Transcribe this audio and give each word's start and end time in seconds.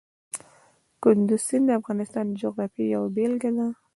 کندز 1.03 1.41
سیند 1.47 1.65
د 1.69 1.77
افغانستان 1.79 2.25
د 2.29 2.37
جغرافیې 2.41 2.85
یوه 2.95 3.09
بېلګه 3.15 3.51
ده. 3.57 3.67